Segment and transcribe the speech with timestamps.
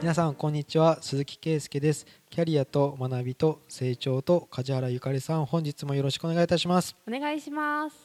[0.00, 0.98] 皆さんこんにちは。
[1.02, 2.06] 鈴木圭介です。
[2.30, 6.96] キャリアと学びと成長と梶原ゆかりさん本日もよろしくお願いいたします。
[7.06, 7.96] お願いします。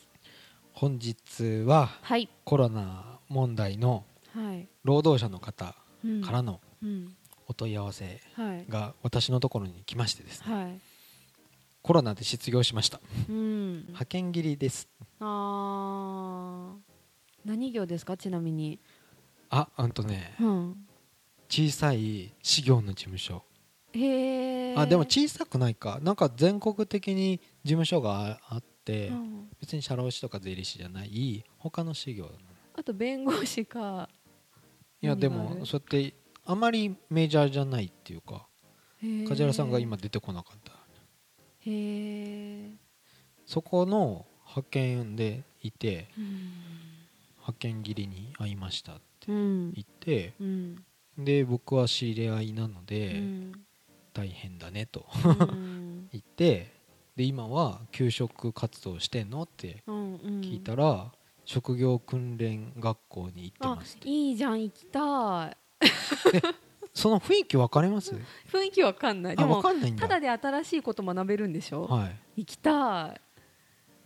[0.74, 2.28] 本日ははい。
[2.44, 4.04] コロナ問題の
[4.34, 6.22] はい、労働者の方うん。
[6.22, 7.16] からのうん。
[7.48, 8.66] お問い合わせはい。
[8.68, 10.54] が私のところに来ましてですね。
[10.54, 10.80] はい。
[11.82, 13.00] コロナで失業しました。
[13.30, 13.82] うん。
[13.88, 14.90] 派遣切りです。
[15.22, 16.76] あー。
[17.46, 18.18] 何業ですか？
[18.18, 18.80] ちなみに。
[19.50, 20.76] あうんとねうん
[21.50, 23.44] 小さい事業の事務所。
[23.94, 24.76] へえ。
[24.76, 26.00] あでも小さくないか。
[26.02, 29.50] なんか全国的に事務所があってうん。
[29.60, 32.30] 別に社労士とか税理士じゃない他の事業
[32.76, 34.10] あと弁護士か。
[35.02, 36.14] いやでもそうやって
[36.46, 38.48] あまりメジャーじゃないっていうか
[39.28, 40.76] 梶原さんが今出てこなかったへ
[41.68, 42.72] え。
[43.46, 46.26] そこの派遣でいてうん。
[47.38, 49.72] 派遣切りに会いましたってうん。
[49.74, 50.84] 言ってうん
[51.18, 53.52] で僕は知り合いなのうでん。
[54.14, 56.10] 大変だねとうん。
[56.12, 56.74] 言って
[57.16, 60.42] で今は給食活動してんのってうんうん。
[60.42, 61.12] 聞いたら
[61.46, 65.58] 職業訓練学校に行ってあますいいじゃん行きたい。
[66.94, 68.16] その雰囲気分かります？
[68.52, 69.36] 雰囲気わかんない。
[69.36, 70.08] でもかんないんだ。
[70.08, 72.20] ただで新しいこと学べるんでしょ、はい。
[72.38, 73.22] 行きたい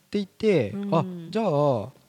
[0.09, 0.95] って言って、うん。
[0.95, 1.45] あじゃあ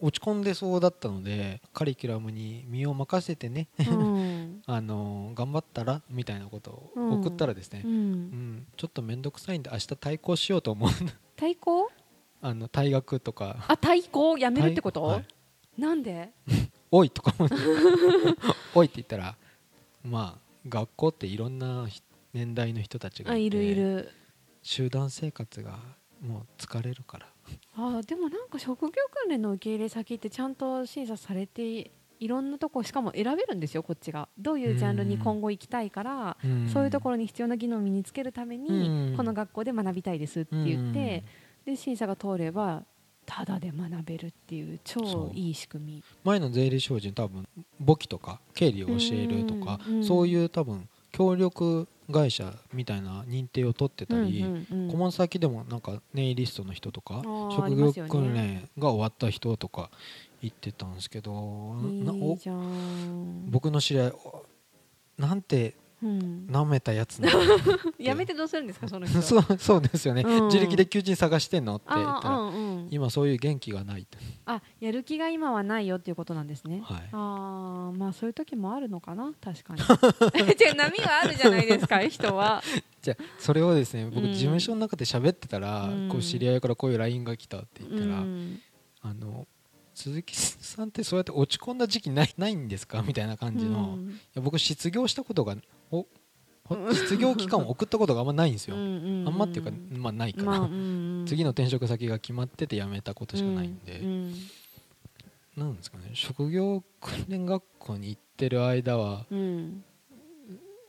[0.01, 4.63] 落ち込んでそうだったのでカリキュラムに身を任せてねうん。
[4.67, 7.21] あの頑張ったらみたいなことをうん。
[7.21, 8.13] 送ったらですねう、うん。
[8.23, 10.89] んちょっと面倒くさいんで明日対抗しようと思う。
[11.37, 11.91] 対抗？
[12.41, 13.67] あの退学とか。
[13.69, 14.39] あ対抗？
[14.39, 15.27] やめるってこと、はい。
[15.79, 16.31] なんで？
[16.91, 17.55] おいとか思って
[18.75, 19.37] おいって言ったら
[20.03, 24.11] まあ学校っていろんなひ年代の人たちがいるいる。
[24.63, 25.79] 集団生活が
[26.21, 27.27] もう疲れるから
[27.77, 34.29] あでもなんか職業訓練の受け入れ先ってちゃんと審査されていろんなとこしかも選べるんですよこっちが。
[34.39, 36.37] どういうジャンルに今後行きたいから、
[36.71, 39.17] そういうところに必要な技能を身につけるために、うん。
[39.17, 41.25] この学校で学びたいですって言って、
[41.65, 42.85] で審査が通れば
[43.25, 46.05] ただで学べるっていう超いい仕組み。
[46.23, 47.49] 前の税理士法人多分
[47.79, 50.89] 簿記とか経理を教えるとか、そういう多分
[51.21, 59.91] 協力会社みたいな認定を取ってたり、うんうん先でもなんかネイリストの人とかー職業訓練が終わった人とか
[60.41, 63.51] 言ってたんですけどないおじゃん。
[63.51, 64.45] 僕の知り合いお
[65.19, 67.21] なんてうん舐めたやつ
[67.99, 69.21] やめてどうするんですかその人。
[69.21, 70.45] そうそうですよね、うん。
[70.47, 71.77] 自力で求人探してんの？
[71.77, 72.89] って言ったら、あうんうん。
[72.91, 74.17] 今そういう元気がないって
[74.47, 77.09] あやる気が今はないよっていうことなんですね、はい。
[77.13, 79.33] ああまあそういう時もあるのかな？
[79.41, 79.81] 確かに。
[79.81, 82.63] じゃあ波があるじゃないですか人は。
[83.03, 84.33] じゃあそれをですね僕うん。
[84.33, 86.09] 事務所の中で喋ってたら、うん。
[86.09, 88.61] こう知り合いからこういう LINE が来たって言ったら、うん。
[89.03, 89.47] あの
[89.95, 93.03] 鈴木さんってそうやって落ち込んだ時期ないないんですか？
[93.03, 95.57] みたいな感じの、いや僕失業したことが
[95.91, 96.07] お
[96.65, 100.69] ほ失業期間を送ったことがあんまないんですよ、うんうんあんまっていうか、まあ、ないから、まあ
[101.27, 104.35] 次の転職先が決まってて辞めたことしかないんで、うん
[105.57, 106.11] なんですかね。
[106.15, 109.85] 職業訓練学校に行ってる間はうん。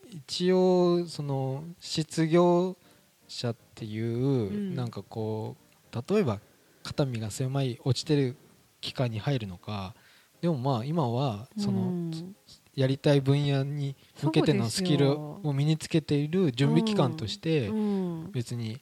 [0.10, 2.78] 一応その失業
[3.28, 4.76] 者っていう、ん。
[4.76, 5.56] なんかこ
[5.92, 6.40] う例えば
[6.84, 8.36] 肩身が狭い落ちてる
[8.82, 9.94] 期間に入るのか。
[10.42, 12.36] でもまあ今はその、うん
[12.76, 18.32] やりたい分野に向けてのスキルを身につけている準備期間としてうん。
[18.32, 18.82] 別に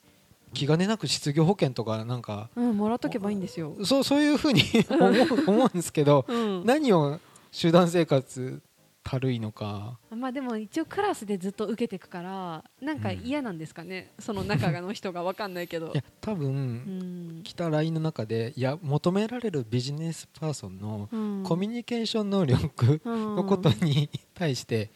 [0.52, 6.66] 気兼ねなく失業保険とかなんかうんもらっとけばいいんですよ、そうそういうふうに 思う思うんですけどうん。
[6.66, 7.20] 何を
[7.52, 8.60] 集団生活
[9.10, 9.98] たるいのか。
[10.10, 15.88] まあでも一応クラスでずっと受けていくからなんか嫌なんですかね、その中の人が分かんないけど。
[15.92, 17.42] いや多う分ん。
[17.42, 21.42] 来た LINE の中でいや求められるビジネスパーソンのうん。
[21.42, 24.92] コミュニケーション能力ののことに対して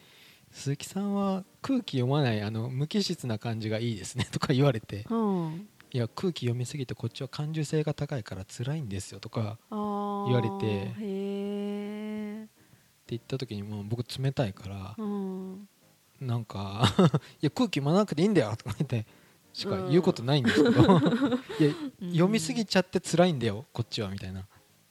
[0.53, 5.07] 鈴木さんは空気読まないあの無機質な感じがいいですねとか言われて。
[5.11, 5.17] う
[5.49, 5.69] ん。
[5.91, 9.79] いや空気読みすぎてこっちは感受性が高いから辛いんですよとか言
[10.35, 10.93] われて
[13.09, 15.69] 言った時にもう僕冷たいからうん、
[16.21, 16.85] なんか
[17.43, 19.07] いや空気読まなくていいんだよとか言って
[19.53, 20.99] しか言うことないんですけど、 いや
[22.11, 24.47] 読みすぎちゃって辛いんだよこっちはみたいな。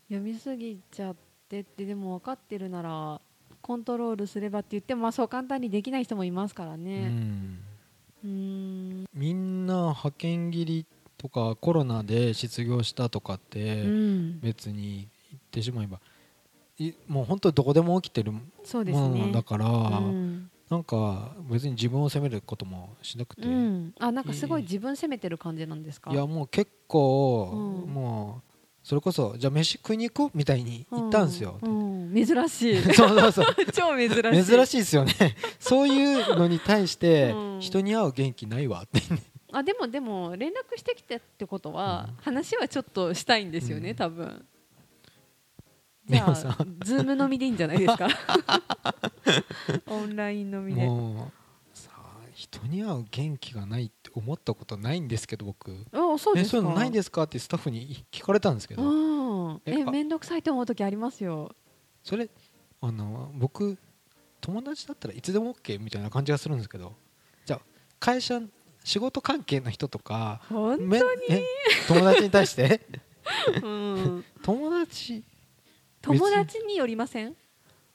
[0.07, 1.15] 読みすぎちゃっ
[1.49, 3.21] てってでも分かってるなら
[3.61, 7.59] コントロールすればって言ってもまあそう簡単にできない人もいますからうねん。
[8.23, 9.05] うん。
[9.13, 10.85] みんな派遣切り
[11.17, 14.39] とかコロナで失業したとかってうん。
[14.39, 15.99] 別に言ってしまえばい
[17.07, 18.41] もう本当どこでも起きてるも
[18.73, 19.69] のねだから、う
[20.11, 20.49] ん。
[20.69, 26.09] なんか別に自分を責めることもしなくて、うん、あなんかすごい自分責めてる感じなんですか？
[26.11, 28.49] いやもう結構、うんもう
[28.81, 32.07] それこそじゃあ飯食いに行こうみたいに言ったんですよ、うん。
[32.07, 32.25] うん。
[32.25, 32.81] 珍しい。
[32.93, 33.45] そうそうそう。
[33.71, 34.45] 超珍しい。
[34.45, 35.13] 珍しいですよね。
[35.59, 37.59] そういうのに対してうん。
[37.61, 38.99] 人に会う元気ないわって。
[39.53, 42.15] あでもでも連絡してきてってことは、うん。
[42.23, 43.95] 話はちょっとしたいんですよね、うん。
[43.95, 44.45] 多分
[46.07, 46.33] じゃあ
[46.83, 48.07] ズーム飲みでいいんじゃないですか？
[49.87, 50.85] オンライン飲みで。
[50.85, 51.31] も
[51.73, 51.91] うさ
[52.33, 55.85] 人に会う元気がないって思ったことないんですけど僕。
[55.93, 57.23] あそうですそういうのないんですか？
[57.23, 58.83] ってスタッフに聞かれたんですけど。
[58.83, 59.61] うん。
[59.65, 61.51] え面倒くさいと思う時ありますよ。
[62.03, 62.29] それ
[62.81, 63.77] あの僕
[64.41, 66.93] 友達だったらいつでも OK みたいな感じがするんですけど。
[67.45, 67.61] じゃあ
[67.99, 68.41] 会社
[68.83, 70.97] 仕事関係の人とか本め
[71.29, 71.43] え
[71.87, 72.81] 友達に対して？
[73.61, 73.69] 当、う
[74.19, 75.23] ん、 友達
[76.03, 77.35] 友達によりません？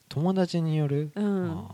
[0.09, 1.67] 友達による、うん。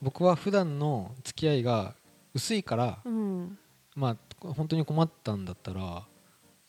[0.00, 1.94] 僕は普段の付き合いが
[2.34, 3.58] 薄いから、うん。
[3.94, 4.16] まあ
[4.54, 6.02] 本当に困ったんだったら、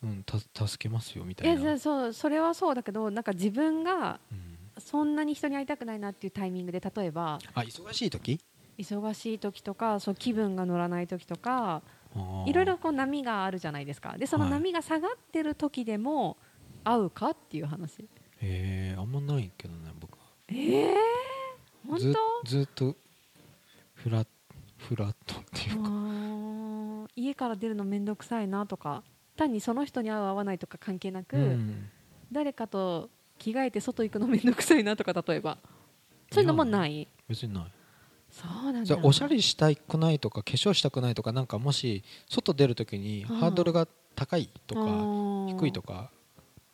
[0.03, 0.37] うん、た
[0.67, 4.53] 助けますよみいたいな、そうそれはそうだけどなんか自分がうん。
[4.79, 8.39] そんなに人に会いたくないなっていうタイミングで例えばあ忙しい時？
[8.75, 11.83] 忙しい時とかそう気分が乗らない時とか
[12.47, 14.17] いろいろこう波があるじゃないですか。
[14.17, 14.53] でそのはい。
[14.53, 16.37] 波が下がってる時でも
[16.83, 17.99] 会うかっていう話。
[18.01, 18.05] へ
[18.45, 20.17] えあんまないけどね僕は。
[20.49, 20.95] ええ
[21.87, 22.13] 本ず
[22.43, 22.49] 当？
[22.49, 22.95] ずっと
[23.93, 24.25] フラ
[24.77, 29.03] フラットっていうか、家から出るの面倒くさいなとか。
[29.35, 31.89] 単にその人に会う会わないとか関係なく、うん。
[32.31, 33.09] 誰かと
[33.39, 35.57] 着替えて外行くの面倒くさいなとか例えば。
[36.31, 37.07] そういうのもない？
[37.27, 37.63] 別にない。
[38.29, 38.85] そうなんだ。
[38.85, 44.81] じゃあおしゃれしたくないとか化粧したくないとかなんかもし外出るときにうんハードルが高いとか
[45.47, 46.11] 低低いとか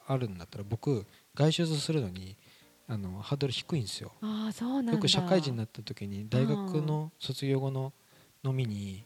[0.08, 1.06] あるんだったら僕
[1.40, 2.36] 外出するのに
[2.88, 4.12] あのハードル低いんですよ。
[4.22, 4.92] ああそうなんだ。
[4.94, 7.94] よく社会人になった時に大学の卒業後の
[8.44, 9.06] 飲みに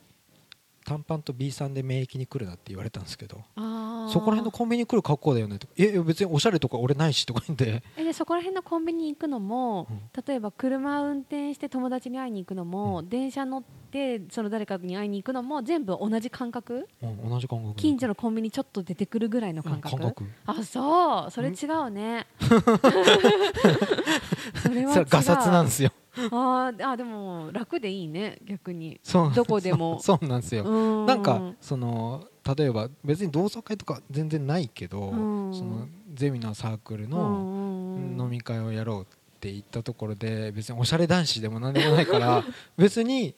[0.86, 10.02] 短パンと B さんで免疫に来るなって言われたんですけどそこら辺のコンビニ来る格好だよねとかえ別におしゃれとか俺ないしとか言ってえでそこら辺のコンビニ行くのも、うん。
[10.26, 13.83] 例えば車運転して友達に会いに行くのも、う電車乗って
[14.30, 17.76] その誰かに会いに行くのも全部同じ感覚、うん同じ感覚。
[17.76, 20.26] 近所のコンビニちょっと出てくるぐらいの感覚,、うん感覚。
[20.46, 21.32] あそう。
[21.32, 22.26] それ違うね。
[24.62, 25.92] それはガサツなんですよ。
[26.16, 29.00] あーあでも楽でいいね逆に。
[29.04, 30.00] そうどこでも。
[30.04, 30.64] そうなんですよ。
[30.64, 31.06] うん。
[31.06, 32.24] なんかその
[32.58, 35.54] 例えば別に同窓会とか全然ないけど、うん。
[35.54, 39.18] そのゼミのサークルのの飲み会をやろうって
[39.52, 42.44] 言ったところで別におしゃれ男子でも何でもないから
[42.78, 43.36] 別に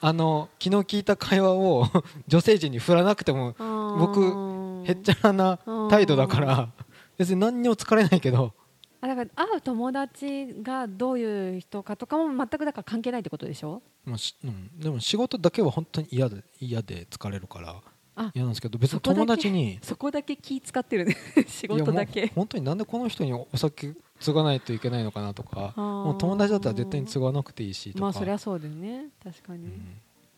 [0.00, 1.86] あの昨日聞いた会話を
[2.28, 3.54] 女性陣に振らなくても
[3.98, 5.58] 僕へっちゃらな
[5.90, 6.72] 態度だから
[7.16, 8.54] 別に何にも疲れないけど。
[9.00, 13.82] あだから会う友達がどういう人かとかも全くだから関係ないってことでしょ？
[14.04, 17.80] まあしうん、でも仕事だけは本当に嫌で嫌で疲れるから
[18.16, 21.16] あ嫌なんですけど別に友達にそこだけ気使ってるね。
[21.46, 22.32] 仕事だけ。
[22.34, 29.06] 本当になんでこの人にお酒継がないといけないのかなとかもう友達だったら絶対に継がなくていいしとか、まあそりゃそうだよね。
[29.22, 29.68] 確かに、う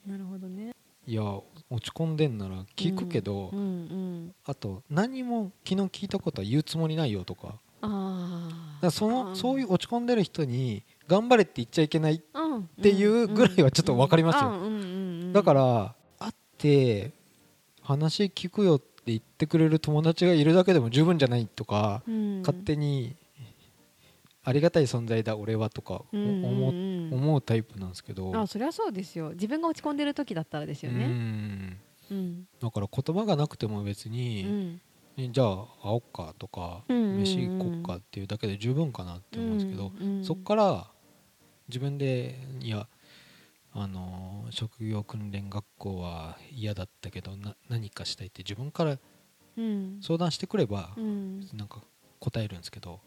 [0.09, 0.12] ん。
[0.12, 0.75] なるほどね。
[1.06, 1.44] いや落
[1.81, 7.59] ち込んでんなら聞くけど、うんうんあと何も昨日聞いたことは言うつもりないよとか。
[7.82, 15.33] あらそのそういう落ち込んでる人に頑張れって言っちゃいけないあっっていうぐらいはちょっと分かりますよ。
[15.33, 17.12] だからら会って
[17.83, 22.03] 話聞くよって言ってくれる友達がいるだけでも十分じゃないとか、
[22.41, 23.17] 勝手に
[24.50, 28.37] ありがたい存在だ俺はとか思う思うタイプなんですけど。
[28.37, 29.30] あそりゃそうですよ。
[29.30, 31.80] 自分が落ち込んでる時だったらですようねん。
[32.11, 32.49] うん。
[32.61, 34.80] だから言葉がなくても別うに、ん
[35.33, 39.92] じゃあ会おっかとか、飯行こっかっていうだけで十分かなって思うんですけど、
[40.23, 40.90] そっから
[41.69, 42.88] 自分でいや
[43.73, 48.99] あのー職業訓練学校は嫌だったけどな何かしたいって自分から
[49.57, 49.99] うん。
[50.00, 51.40] 相談してくればう、ん。
[51.54, 51.83] なんか
[52.19, 53.00] 答えるんですけど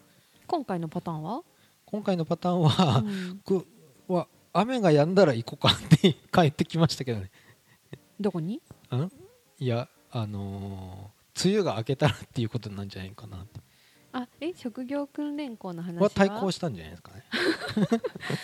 [0.47, 1.41] 今回のパターンは？
[1.85, 3.41] 今回のパターンは、うん。
[3.45, 3.65] 僕
[4.07, 7.31] は雨が止んだら行こうかって 帰ってきましたけどね。
[8.19, 8.55] どこに？
[8.55, 9.12] ん？
[9.59, 11.13] いやあのー
[11.45, 13.59] 梅雨が明けたらっていうことなんじゃないかなって。
[14.15, 16.03] あえ職業訓練校の話は？
[16.03, 17.23] は対抗したんじゃないですかね。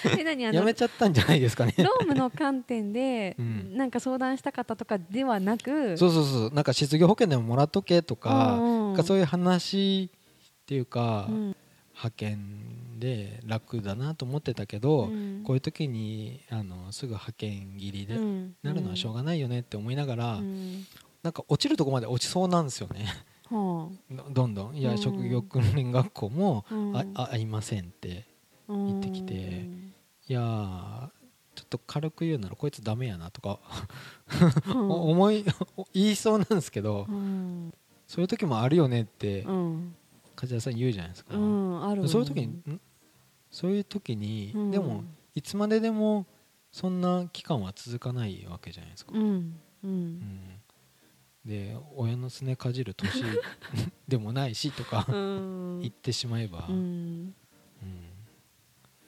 [0.20, 1.75] え何あのやめちゃったんじゃないですかね。
[1.77, 3.77] ロームの観点で、うん。
[3.77, 5.96] なんか相談した方とかではなく？
[5.98, 6.53] そうそうそう。
[6.53, 11.56] なんか失業保険でももらっとけとか,、うんうんそういう話っていうか、うん
[12.01, 15.44] 派遣で楽だなと思ってたけど、うん。
[15.44, 18.56] こういう時にあのすぐ派遣切りでうん。
[18.63, 20.86] なるのはしょうがないよねって思いながら、うん。
[21.24, 23.06] なんか落ちるとこまで落ちそうなんですよね。
[23.50, 24.75] はどどんどん。
[24.77, 24.98] いや、うん。
[24.98, 26.94] 職業訓練学校も、あうん。
[27.15, 28.25] あいませんって
[28.70, 29.68] 言ってきて
[30.27, 31.10] いやー
[31.56, 33.60] ちょっと軽く言うならこいつダメやなとか、
[34.74, 35.44] お 思い
[35.94, 37.74] 言いそうなんですけど、うん。
[38.08, 39.96] そういう時もあるよねってうん
[40.39, 42.81] 梶田さん言うじゃないですか、うんあるそういう時にん？
[43.51, 45.03] そういう時に、うん、でも
[45.36, 46.27] いつまででも
[46.72, 49.12] そんな期間は続かないわけじゃないですか。
[49.13, 50.31] うんうん、
[51.43, 53.24] で親のすねかじる年
[54.08, 57.34] でもないしとか言ってしまえば、うん。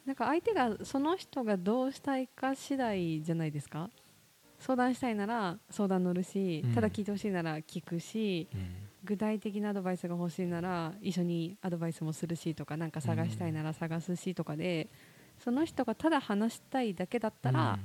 [0.06, 3.90] なんか相手がその人がどうしたいか次第じゃないですか？
[4.60, 8.48] 相談したいなら相談乗るし、ただ聞いてほしいなら聞くし、
[9.04, 14.90] 具体的なアドバイスが欲しいなら一緒にアドバイスもするしとか何か探したいなら探すしとかで、
[15.44, 17.80] その人がただ話したいだけだったら、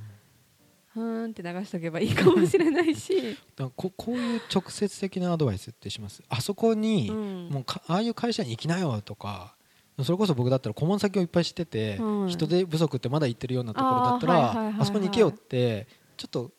[0.95, 3.37] うん、ーんって流しとけばいいかもしれないし。
[3.77, 6.23] ここういう直接的なアドバイスってします？
[6.29, 9.57] あそこに、うん、もうああいう会社に行きなよとか
[10.03, 15.87] それこそ僕だったら顧問先をいっぱい知ってて、うん、人手不足ってまだ言ってるようなところだったらあそこに行けよって
[16.19, 16.51] ちょっと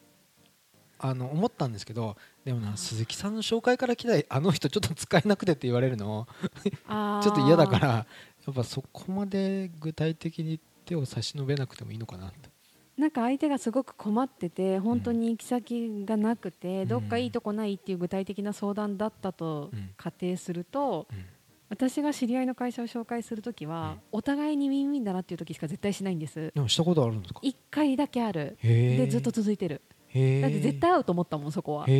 [0.99, 6.27] あの思ったんですけどでもな鈴木さんの紹介から来たあの人ちょっと使えなくてって言われるの
[6.63, 8.05] ちょっと嫌だからや
[8.51, 12.49] っぱそこまで具体的に手を差し伸べなくてもいいのかなって。
[12.97, 21.25] なんか相手がすごく困ってて本当に行き先がなくて、うん、どっかいいとこないっていう具体的な相談だったと仮定すると、うん、
[21.69, 26.51] 私が知り合いの会社を紹介するときは、お互いにウィンウィンだなっていう時しか絶対しないんです。
[26.55, 28.57] でもしたことあるんですか？1回だけある。
[28.63, 29.81] でずっと続いてる
[30.13, 31.81] だって絶対会うと思ったもんそこは。
[31.81, 31.91] だか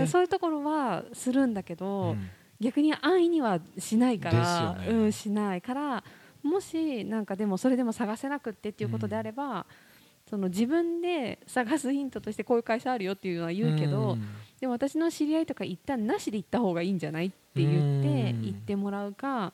[0.00, 6.04] らそういうところはするんだけど、うん、逆に安易にはしないから、ね、うんしないから
[6.42, 9.64] もしなんかでもそれでも探せなくってっていうことであれば、うん、
[10.28, 14.28] その自分で探すヒントとしてこういう会社あるよっていうのは言うけど、うん、
[14.60, 19.52] でも私の知り合いとか一旦なしで行った方がいいんじゃないって言って行ってもらうか。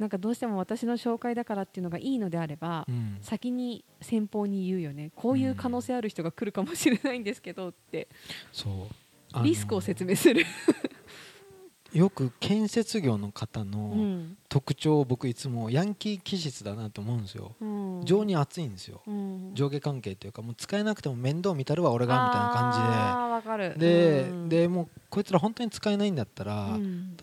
[0.00, 5.12] なんかどうしても私の紹介だからっていうのがいいのであれば、うん、先に先方に言うよね。
[5.14, 8.08] こういう可能性ある人が来るかもしれないんですけどって、
[8.50, 8.88] そ
[9.34, 9.44] う。
[9.44, 10.44] リスクを説明する。
[11.92, 24.24] よく建設業の方の特徴を僕いつもヤンキー気質だなと思うんですよ、うん、情に熱いんですよ、うん、上下関係というかもう使えなくても面倒見たるわ俺がみたいな感じで。
[24.24, 26.78] でうん、でもうこいつら本当に使えないんだったら、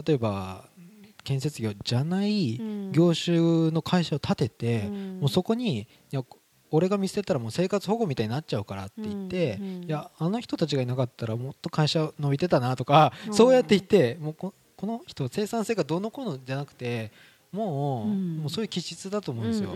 [0.06, 0.68] 例えば
[1.28, 2.58] 建設業じゃない
[2.94, 4.84] 業種の会社を建てて、
[5.20, 6.24] もうそこにいや
[6.72, 17.12] 俺が見捨てたらもう生活保護みたいになっちゃうからって言って、いやあの人たちがいなかったらもっと会社伸びてたなとか、そうやって言ってもうこの人生産性がどうのこうのじゃなくて
[17.58, 19.70] もう,、もうそういう気質だと思うんですよ、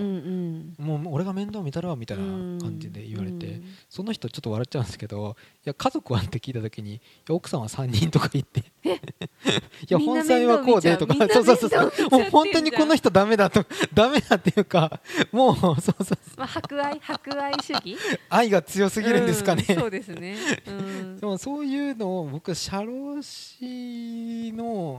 [0.78, 2.24] もう俺が面倒見たらみたいな
[2.62, 5.36] 感じで言われて、その人ちょっと笑っちゃうんですけど
[5.66, 8.72] いや家族はって聞いた時に奥さんは3人とか言って。
[8.92, 8.94] い
[9.90, 11.16] や本妻はこうでとか。
[11.30, 11.92] そうそうそう。
[12.10, 17.00] もう本当にこの人ダメだと ダメだっていうかもうそうそうそう、まあ、博愛？
[17.00, 17.98] 博愛主義？
[18.30, 20.38] 愛が強すぎるんですかね、そうですね、
[21.20, 23.66] でもそういうのを僕社労士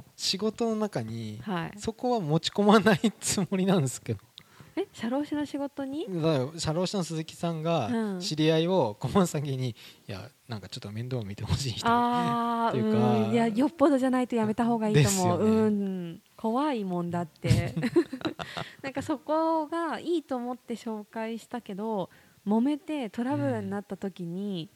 [0.07, 1.41] の仕事の中に、
[1.77, 4.21] そこは持ち込込まないつもりなんですけど。
[4.75, 6.07] え社労士の仕事に？
[6.57, 7.91] 社労士の鈴木さんが
[8.21, 9.75] 知り合いを顧問先に、い
[10.07, 11.81] やなんかちょっと面倒を見てほしい人。
[11.81, 16.23] っていうか、うん、いやよっぽどじゃないとやめた方がいいと思う、ね、うん。
[16.37, 17.75] 怖いもんだって。
[18.83, 22.09] なんかそこがいいと思って紹介したけど
[22.47, 24.71] 揉めてトラブルになった時に、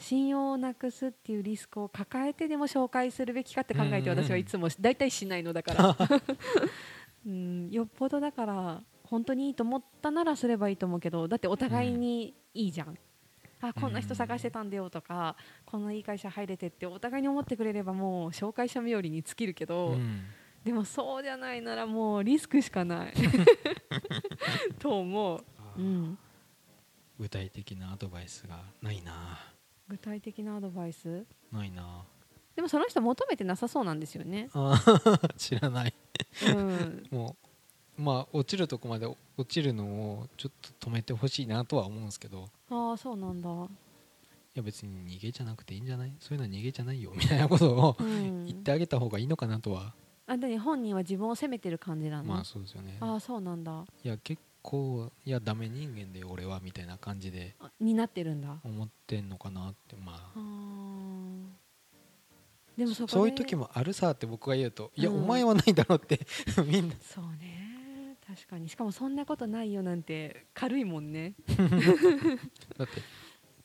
[0.00, 5.96] 信用をなくすっていうリスクを抱えてでも紹介するべきかって考えて私はいつも大体しないのだから。
[7.26, 7.70] うん。
[7.70, 12.96] よっぽどだから本当にいいと思ったならすればいいと思うけどだってお互いにいいじゃん、うん、
[13.60, 20.22] あこんな人探してたんだよとか、こんないい会社入れてってお互いに思ってくれればもう紹介者冥利に尽きるけど、うん、
[20.64, 23.12] でもそうじゃないならもうリスクしかない。
[24.78, 25.44] と思う、
[25.76, 26.18] うん、
[27.18, 29.49] 具体的なアドバイスがないな
[29.90, 31.26] 具体的なアドバイス？
[31.52, 32.04] ないな。
[32.54, 34.48] でもその人求めてなさそうなんですよね。
[35.36, 35.94] 知らない。
[36.48, 37.36] うん、も
[37.98, 39.06] うまあ落ちるとこまで
[39.36, 42.48] 落ちるのをちょっと止めてほしいなとは思うんですけど。
[42.70, 43.48] ああそうなんだ。
[43.50, 43.52] い
[44.54, 46.12] や別に逃げじゃなくていいんじゃない？
[46.20, 49.94] そういうのは逃げじゃないよみたいなことを、うん、言ってあげた方がいいのかなとは。
[50.26, 52.24] あで本人は自分を責めてる感じなの？
[52.24, 52.96] まあそうですよね。
[53.00, 53.84] ああそうなんだ。
[54.04, 58.58] いや結構いやダメ人間で俺はみたいな感じでになってるんだ。
[58.64, 61.60] 思ってんのかなってまあ。
[62.76, 66.20] でもそういう時もあるさって僕が言うと、いや、お前はないだろうって
[66.64, 66.94] みんな。
[67.02, 68.16] そうね。
[68.26, 68.68] 確かに。
[68.68, 71.34] しかもそんなことないよなんて軽いもんね。
[72.78, 73.02] だって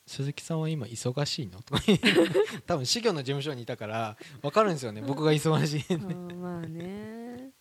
[0.05, 1.61] 鈴木さんは今忙しいの？
[1.61, 1.81] とか
[2.67, 5.01] 多分事業の事務所にいたから分かるんですよね。
[5.01, 7.51] 僕が忙しいんでまあね。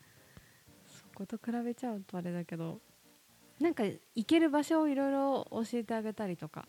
[0.86, 2.80] そこと比べちゃうとあれだけど
[3.60, 6.66] なんか行ける場所をいろいろ教えてあげたりとか。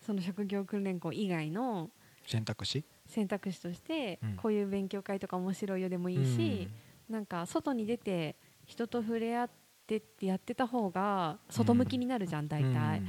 [0.00, 1.90] その職業訓練校以外の
[2.26, 2.84] 選択肢？
[3.06, 6.68] 選択肢としてこういう勉強会とか面白いよでもいいし、
[7.10, 9.50] なんか外に出て人と触れ合っっ
[9.88, 13.02] てってやってた方が外向きになるじゃん、大体、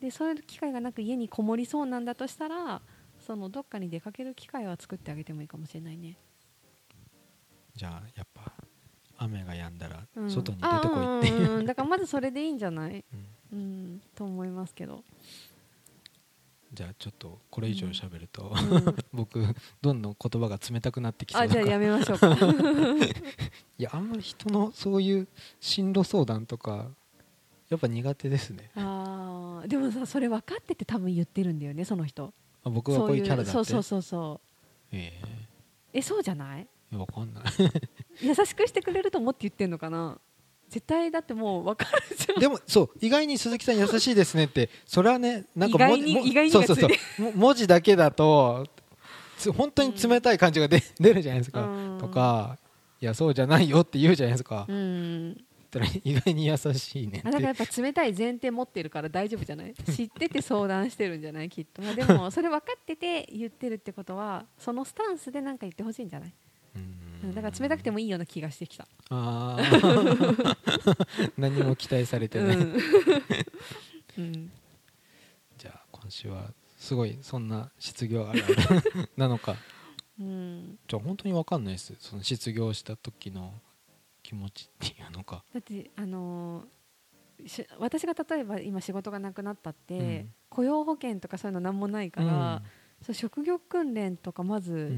[0.00, 2.80] でそういう機会がなく家にこもりそうなんだとしたら
[3.18, 6.16] そのどっかに出かける機会は作ってあげてもいいかもしれないね。
[7.74, 8.52] じゃあやっぱ
[9.22, 13.04] 雨が止んだら外に出てこいっていう、うん、だからまずそれでいいんじゃない、
[13.52, 15.04] うん、うん、と思いますけど。
[16.72, 19.44] じゃあちょっとこれ以上喋ると、うん、 僕
[19.82, 22.28] どんどん言葉が冷たくなってきそうあじゃあやめましょうか。
[23.76, 25.26] いやあんまり人のそういう
[25.58, 26.90] 進路相談とか
[27.70, 28.70] やっぱ苦手ですね。
[28.76, 32.32] あでもさそれ分かってて多分言ってるんだよねその人。
[32.62, 33.50] あ僕はこういうキャラだって。
[33.50, 34.46] そうそうそうそう。
[34.92, 36.68] えー、えそうじゃない？
[36.92, 37.44] 分かんない
[38.22, 40.18] 優しくしてくれると思って言ってんのかな？
[40.68, 42.40] 絶対だってもう分かるじゃん。
[42.40, 46.90] でもそう意外に鈴木さん優しいですねってそれはねなんか意外に意外にそうそうそう
[47.34, 48.66] 文字だけだと
[49.56, 52.56] 本当に冷たい感じが出, 出るじゃないですか、うん、とか
[53.00, 55.44] いやそうじゃないよって言うじゃないですか、うん、
[56.04, 59.74] 意外に優しいねあだからやっぱ冷たい前提持ってるから大丈夫じゃない？
[59.74, 61.48] 知ってて相談してるんじゃない？
[61.48, 66.32] きっと、まあ、でもそれ分かってて言ってるってことはそのスタンスで何か言ってほしいんじゃない？
[67.28, 68.88] だから冷たくてもいいような気がしてきた。
[69.10, 69.58] あ
[71.36, 72.80] 何も期待されてない、うん。
[74.18, 74.50] うん、
[75.58, 79.56] じゃあ今週はすごいそんな失業あるあるなのか、
[80.18, 81.94] うん、じゃあ本当に分かんないです。
[81.98, 83.52] その失業した時の
[84.22, 85.44] 気持ちっていうのか。
[85.52, 92.62] だってあのー、私が例えば今仕事がなくなったって、うん、雇用保険とかそういうの何もないから、
[93.00, 94.96] うん、そう職業訓練とかまず、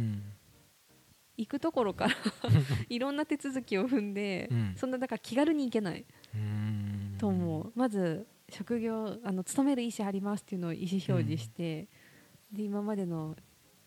[1.36, 2.14] 行くところから
[2.88, 6.04] いろんな手続きを踏んで、うん、そんなだから気軽に行けない
[7.18, 7.72] と思う。
[7.74, 11.88] まず職業あの勤める意思ありますっていうのを意思表示して、
[12.52, 13.34] うん、で今までの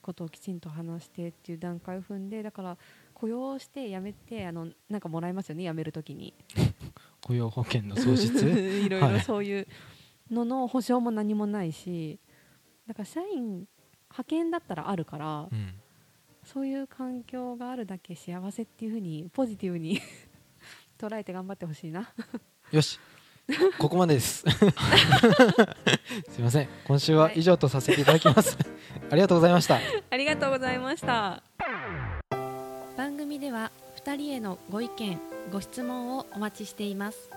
[0.01, 2.77] ことをきちんと話してっていう段階を踏んでだから
[3.13, 6.33] 雇用して辞めてあのなんかもらえますよね辞めるときに。
[7.25, 8.81] 雇用保険の創出？
[8.85, 9.67] いろいろそういう
[10.29, 12.19] のの保証も何もないし
[12.87, 13.67] だから社員
[14.09, 15.73] 派遣だったらあるから、うん、
[16.45, 19.99] そういう環境があるだけ幸せっていうふうにポジティブに
[20.97, 22.09] 捉えて頑張ってほしいな。
[22.71, 22.99] よし。
[23.77, 24.43] ここまでです。
[26.29, 26.69] すいません。
[26.87, 28.67] 今週は以上とさせていただきます、はい、
[29.11, 29.79] ありがとうございました。
[30.09, 31.43] ありがとうございました。
[32.97, 35.19] 番組では2人へのご意見
[35.51, 37.29] ご質問をお待ちしています。